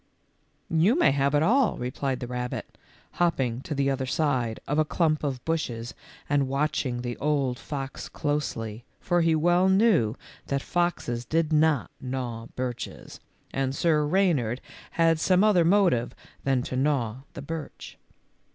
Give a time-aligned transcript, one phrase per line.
[0.87, 2.75] "You may have it all," replied the rabbit,
[3.21, 5.93] hopping to the other side of a clump of bushes
[6.27, 10.15] and watching the old fox closely, for he well knew
[10.47, 13.19] that foxes did not gnaw birches,
[13.53, 14.59] and Sir Reynard
[14.93, 16.15] had some other motive
[16.45, 17.99] than to gnaw the birch.